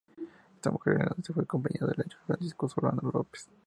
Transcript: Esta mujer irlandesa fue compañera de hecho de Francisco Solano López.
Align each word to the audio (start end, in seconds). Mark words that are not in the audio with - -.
Esta 0.55 0.71
mujer 0.71 0.93
irlandesa 0.95 1.31
fue 1.31 1.45
compañera 1.45 1.85
de 1.85 1.91
hecho 2.03 2.17
de 2.17 2.25
Francisco 2.25 2.67
Solano 2.67 3.11
López. 3.13 3.47